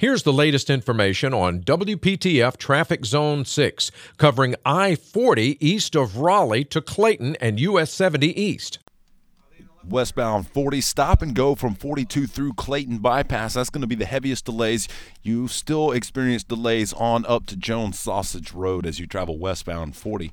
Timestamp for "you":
15.24-15.48, 19.00-19.08